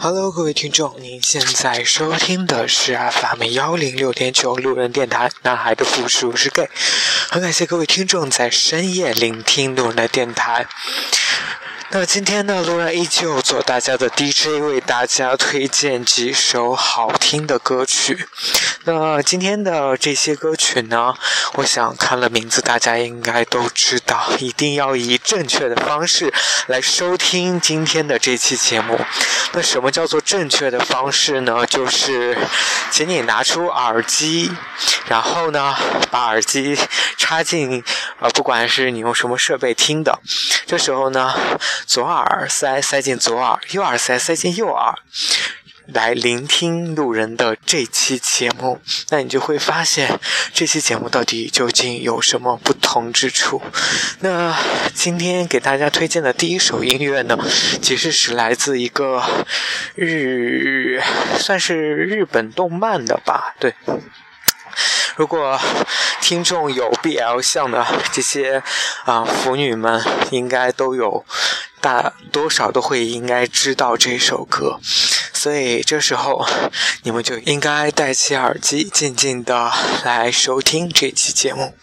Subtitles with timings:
[0.00, 5.28] Hello，各位听众，您现在收听的是 FM 幺零六点九路人电台。
[5.42, 6.70] 男孩的复数是 gay，
[7.28, 10.68] 很感谢各位听众在深夜聆听路人的电台。
[11.90, 18.28] 那今天呢，路人依旧做大家的 DJ，为大家推荐几首好听的歌曲。
[18.90, 21.14] 那今天的这些歌曲呢，
[21.56, 26.32] 我想看了名字，大家应该都知道，一定要以正确的方式
[26.68, 28.98] 来收听今天的这期节目。
[29.52, 31.66] 那什么叫做正确的方式呢？
[31.66, 32.38] 就是
[32.90, 34.50] 请你拿出耳机，
[35.06, 35.76] 然后呢，
[36.10, 36.74] 把耳机
[37.18, 37.84] 插进，
[38.20, 40.18] 呃，不管是你用什么设备听的，
[40.66, 41.34] 这时候呢。
[41.84, 44.94] 左耳塞塞进左耳，右耳塞塞进右耳，
[45.92, 48.78] 来聆听路人的这期节目，
[49.08, 50.20] 那你就会发现
[50.52, 53.62] 这期节目到底究竟有什么不同之处。
[54.20, 54.54] 那
[54.92, 57.38] 今天给大家推荐的第一首音乐呢，
[57.80, 59.22] 其实是来自一个
[59.94, 61.00] 日，
[61.38, 63.74] 算是日本动漫的吧，对。
[65.18, 65.58] 如果
[66.22, 68.62] 听众有 B L 向的这些
[69.04, 71.24] 啊腐女们，应该都有
[71.80, 74.78] 大多少都会应该知道这首歌，
[75.32, 76.46] 所以这时候
[77.02, 79.72] 你们就应该戴起耳机，静静的
[80.04, 81.74] 来收听这期节目。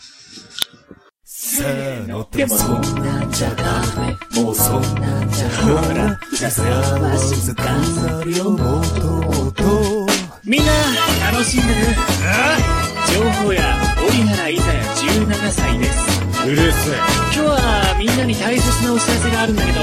[13.15, 16.45] 情報や折原いざや17歳です。
[16.45, 16.95] うるせえ。
[16.95, 19.79] 今日はみんなに大切なお知らせがあるんだけど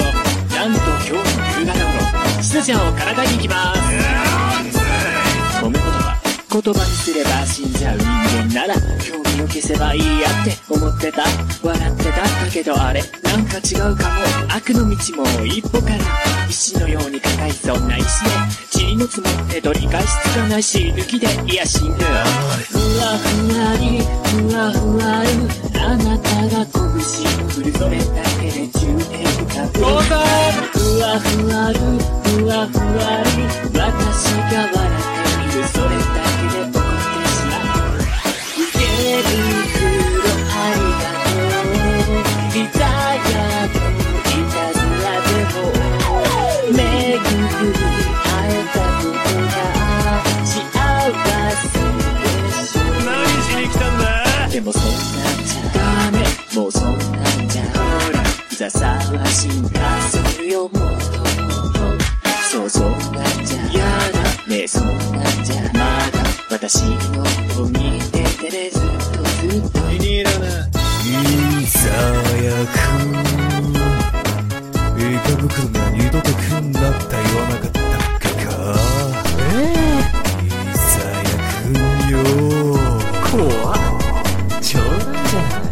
[0.55, 1.73] なんと今日の夕方
[2.37, 3.75] 頃しずちゃんをからかいに行きま
[4.69, 4.72] す。
[6.53, 11.23] 言葉にすれば死んじゃう人間なら興味を消せばいいやって思ってた。
[11.63, 12.11] 笑ってた。
[12.11, 14.21] だけどあれなんか違うかも。
[14.55, 15.97] 悪の道も一歩から
[16.51, 18.31] 石のように硬いそんな石で
[18.85, 20.93] 塵の積もって取り返しつかないし。
[20.95, 22.25] 抜きでいや死ぬふわ
[23.17, 25.31] ふわりふわふわる
[25.81, 28.05] あなたが拳を振るそれだ
[28.39, 32.13] けで10年かぶるふわふわる。
[32.33, 33.45] ふわふわり
[33.79, 34.92] 私が笑
[35.53, 37.53] っているそれだけで怒ってしま
[37.85, 38.01] う
[38.57, 38.81] 受け
[39.19, 39.29] る
[39.77, 39.85] 黒
[40.49, 42.21] ありがとう
[42.57, 43.29] いざや
[43.69, 45.57] といたずらでも
[46.73, 49.55] 巡り会えたことが
[50.45, 50.51] 幸
[51.61, 51.81] せで
[52.65, 53.11] しょ何
[53.43, 54.03] しに来たんだ？
[54.49, 55.81] でもそんなんじゃダ
[56.13, 56.15] メ
[56.55, 57.77] もうそんなんじゃほ
[58.13, 58.15] ら
[58.57, 60.89] ざさは進化するよもっともっ
[61.73, 61.81] と
[62.51, 65.32] そうそんなんじゃやだねえそんなんじゃ
[66.63, 67.23] 私の
[67.61, 67.75] を見
[68.13, 70.71] ててれずっとずっと気に入らない。
[71.11, 72.79] いざやく
[74.97, 77.83] 映画袋が二度と来んなって言わなかったっ
[78.21, 78.53] けか。
[80.41, 81.27] いざや
[81.63, 81.75] くん
[82.11, 82.15] よ
[83.29, 83.77] 怖っ
[84.63, 85.63] 冗談じゃない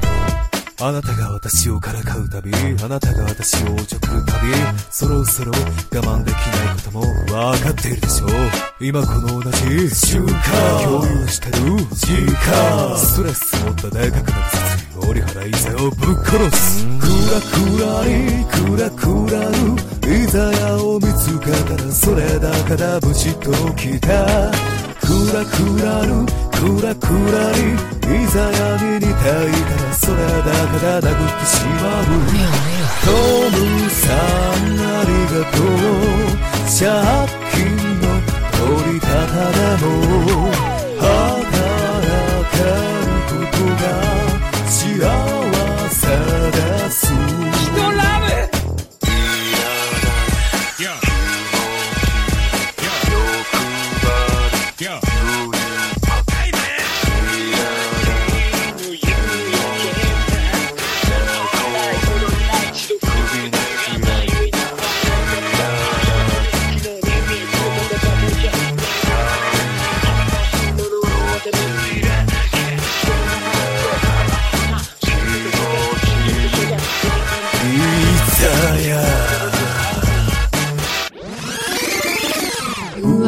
[0.81, 2.57] あなたが私をからかうたびあ
[2.89, 4.49] なたが私をおちょくるたび
[5.01, 7.01] そろそろ我慢できないことも
[7.35, 8.31] わかっているでしょう。
[8.83, 11.55] 今この同じ瞬間共有してる
[11.95, 12.99] 時間。
[12.99, 16.87] ストレス持ったでかくなる殺意折原いざをぶっ殺す。
[16.99, 20.23] クラクラにクラクラる。
[20.23, 24.80] いざやを見つけたらそれだからブチッと来た。
[25.33, 27.75] ラクラるクラクラに
[28.23, 30.27] いざ闇にていたらそれだ
[30.71, 32.03] けで殴ってしまう。
[33.05, 33.11] ト
[33.51, 33.59] ム
[33.91, 36.31] さんありがとう。
[36.71, 36.87] 借
[37.53, 37.59] 金
[38.01, 38.05] の
[38.53, 39.07] 取り方
[39.53, 39.91] でも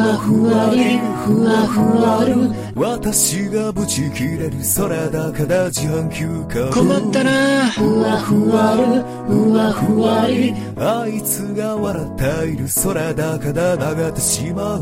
[0.03, 2.51] わふわりふわふわる。
[2.75, 6.23] 私がブチ切れるそれだから自販機
[6.53, 7.69] か困ったな。
[7.69, 9.03] ふわふわる。
[9.27, 10.53] ふわふわり。
[10.77, 14.81] あいつが笑っているそれだから流ってしまう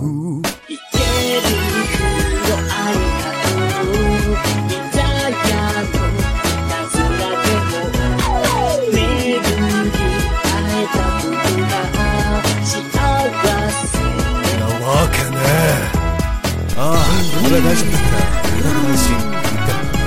[17.51, 19.11] が大丈夫だったら裏の配信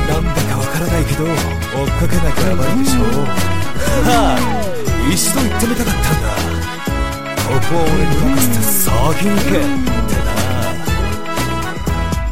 [0.08, 3.00] なんだかわからないけど追っかけなきゃやばいでしょ。
[4.04, 4.40] はあ
[5.12, 6.28] 一度行ってみたかったんだ。
[7.44, 8.88] ここは俺に任せて先
[9.24, 10.16] に行けって。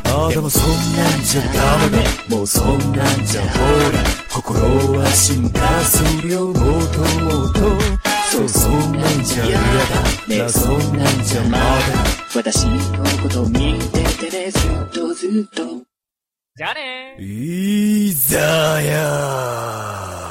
[0.08, 1.46] なあでもそんなんじゃダ
[1.88, 1.92] メ。
[2.30, 3.46] だもうそんなんじゃほ
[3.92, 4.00] ら。
[4.30, 6.60] 心は進化するよをもと
[7.20, 7.60] もと
[8.32, 8.79] そうそうな
[9.11, 9.62] んじゃ嫌だ
[10.26, 11.67] ねそうなんじゃまだ。
[12.34, 12.79] 私の
[13.23, 15.84] こと見ててねずっとずっと。
[16.56, 18.38] じゃあねいざ
[18.81, 20.21] やー。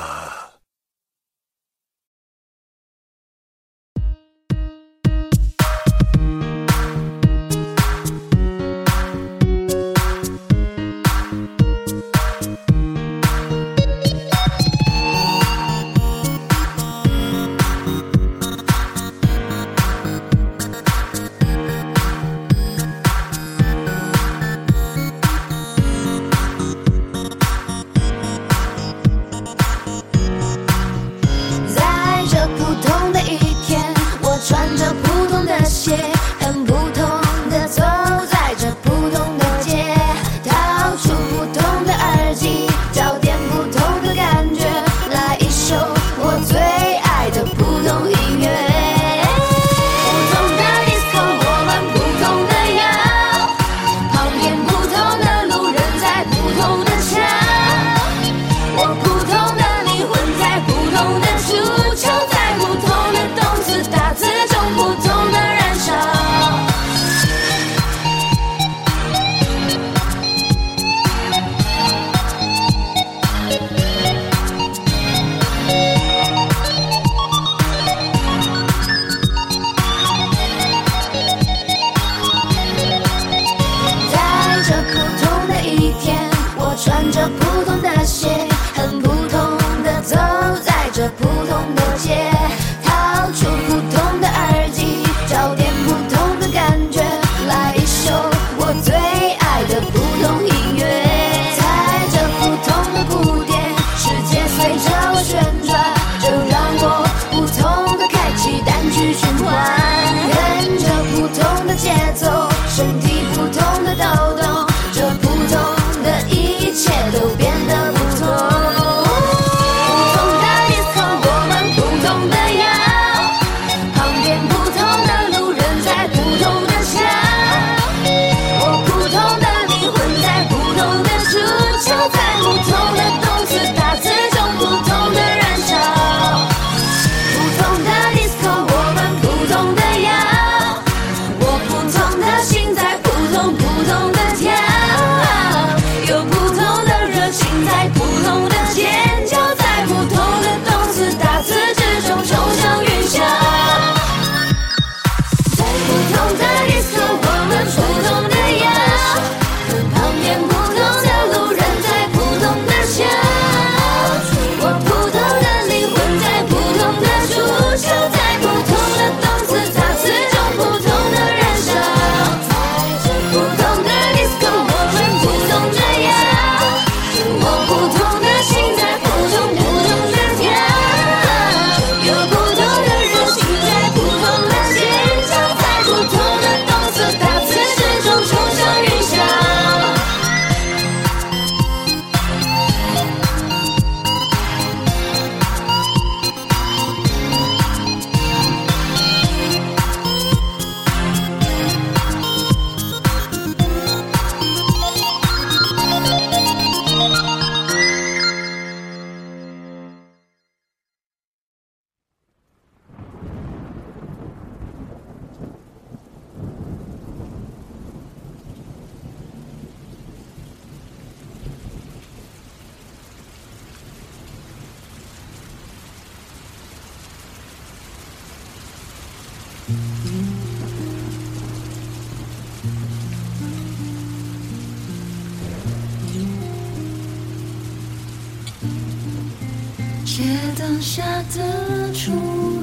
[240.72, 241.04] 放下
[241.36, 242.12] 的橱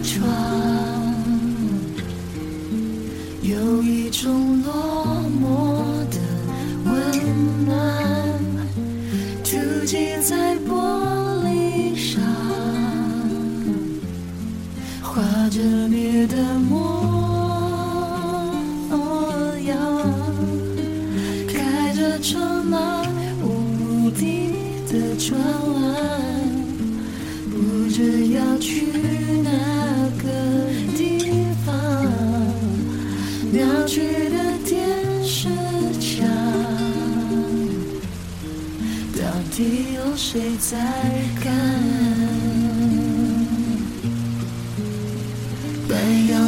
[0.02, 0.26] 窗
[3.42, 6.16] 有一种落寞的
[6.86, 7.76] 温暖，
[9.44, 12.22] 涂金在玻璃上。
[15.02, 16.57] 画着你的。
[27.99, 28.87] 是要去
[29.43, 29.50] 哪
[30.23, 30.28] 个
[30.97, 31.02] 地
[31.67, 31.75] 方。
[33.50, 34.78] 鸟去的电
[35.25, 35.49] 视
[35.99, 36.25] 墙，
[39.17, 40.78] 到底有谁在
[41.40, 41.50] 看？
[45.88, 45.97] 白
[46.31, 46.38] 杨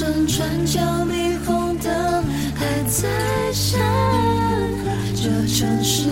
[0.00, 3.78] 转角霓虹灯还在闪。
[5.14, 6.08] 这城市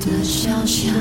[0.00, 0.94] 的小巷，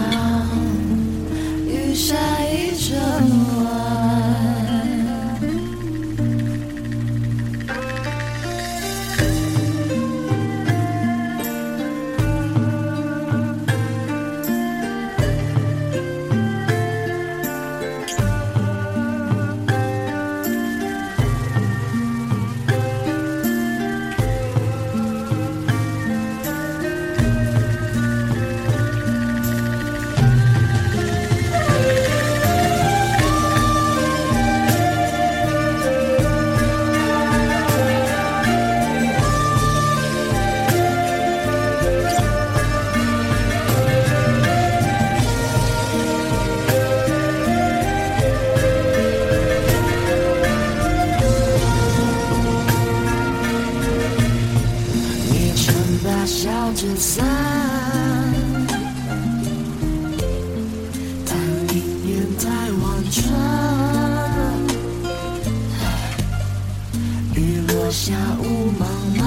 [67.83, 68.85] 落下雾茫
[69.19, 69.21] 茫，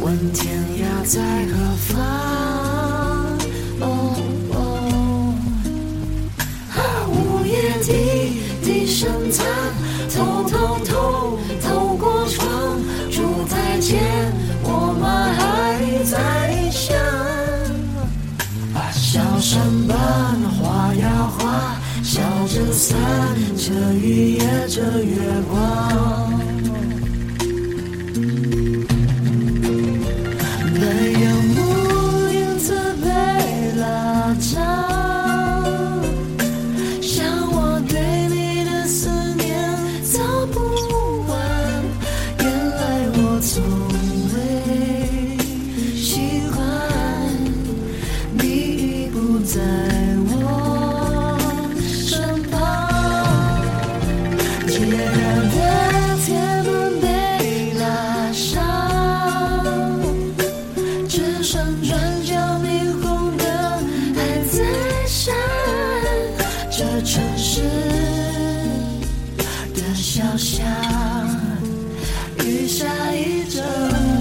[0.00, 1.52] 问天涯在何
[1.88, 1.98] 方？
[3.80, 3.84] 哦
[4.52, 4.56] 哦。
[7.08, 7.90] 午夜低
[8.62, 9.44] 低声叹，
[10.14, 12.46] 偷偷偷透过窗，
[13.10, 14.23] 住在前
[22.14, 22.96] 笑着散，
[23.56, 25.16] 着雨夜着月
[25.50, 26.53] 光。
[72.46, 72.84] 雨下
[73.14, 74.13] 一整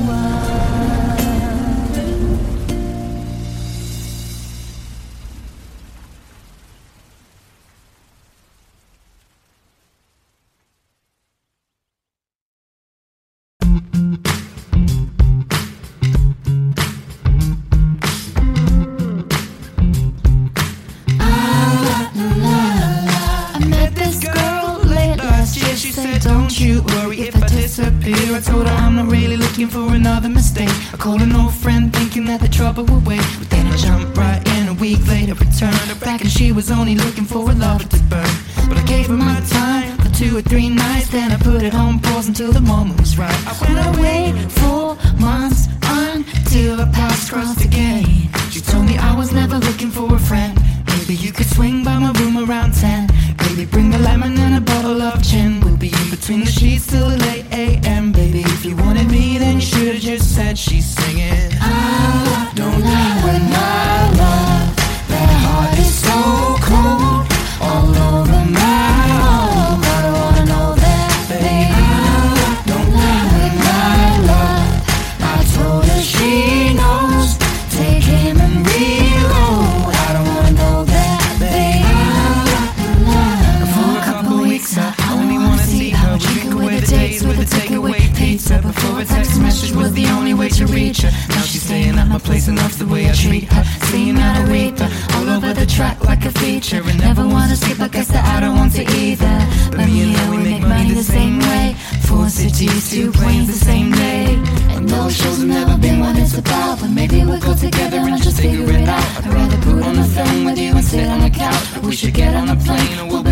[35.53, 38.36] returned her back, and she was only looking for a lover to burn.
[38.67, 41.75] But I gave her my time for two or three nights, then I put it
[41.75, 43.39] on pause until the moment was right.
[43.48, 48.05] I went away for months until our paths crossed again.
[48.50, 50.60] She told me I was never looking for a friend.
[50.88, 53.10] Maybe you could swing by my room around 10.
[53.38, 55.60] Baby, bring a lemon and a bottle of gin.
[55.62, 58.12] We'll be in between the sheets till the late AM.
[58.12, 61.52] Baby, if you wanted me, then you should've just said she's singing.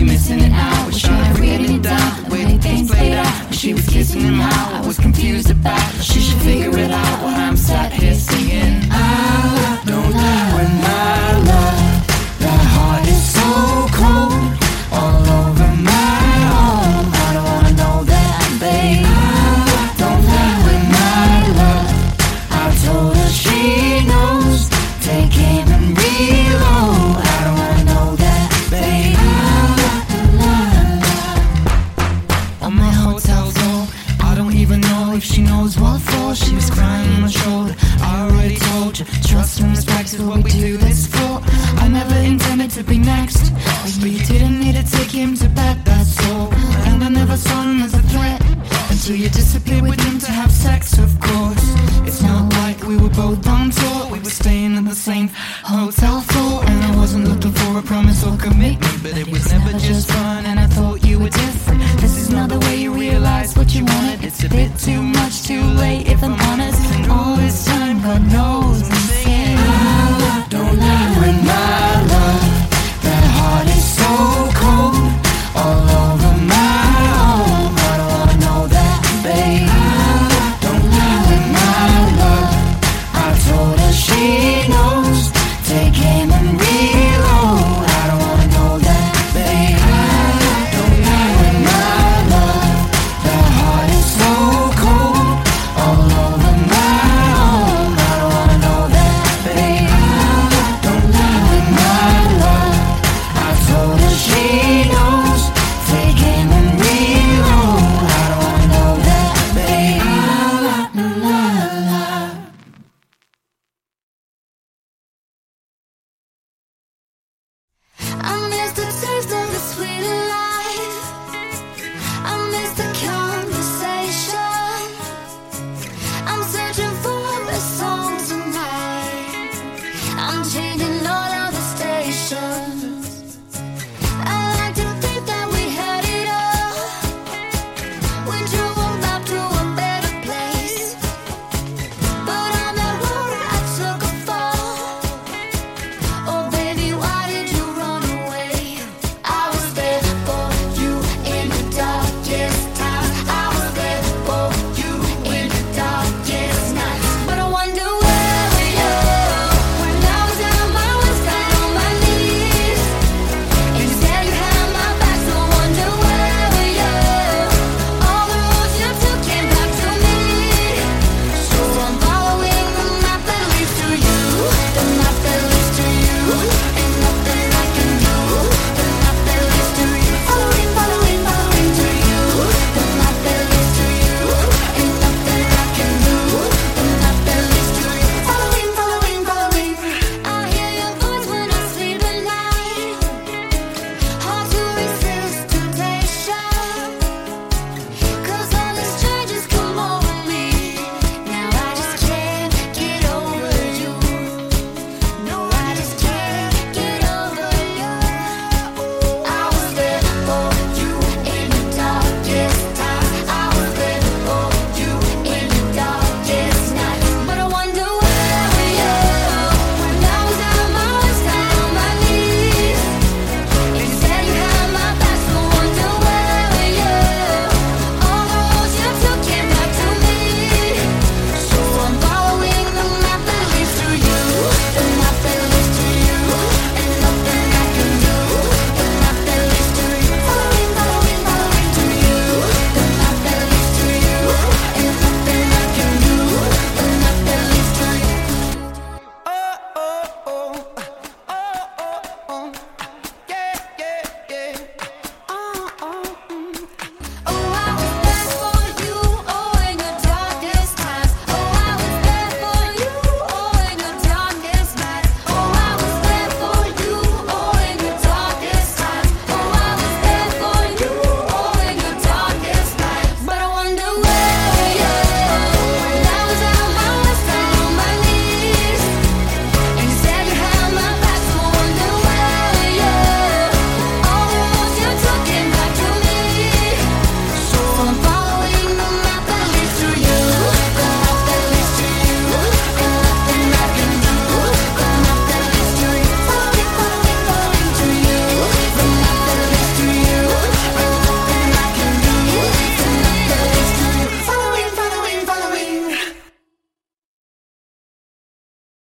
[0.01, 0.87] we missing it out.
[0.87, 3.45] Was trying to read it down, the way things played out.
[3.45, 5.91] When she was kissing him, how I was confused about.
[6.01, 8.89] She should figure it out while I'm sat here singing.
[8.91, 9.40] I
[38.31, 39.05] already told you.
[39.23, 41.41] Trust and respect is what we do this for.
[41.83, 43.51] I never intended to be next.
[43.99, 46.53] But you didn't need to take him to bed that's all.
[46.89, 48.41] And I never saw him as a threat.
[48.89, 51.65] Until you disappeared with him to have sex, of course.
[52.07, 54.07] It's not like we were both on tour.
[54.11, 55.29] We were staying in the same
[55.63, 56.63] hotel floor.
[56.65, 59.03] And I wasn't looking for a promise or commitment.
[59.03, 61.81] But it was never just fun, and I thought you were different.
[61.99, 64.23] This is not the way you realize what you wanted.
[64.23, 65.10] It's a bit too much.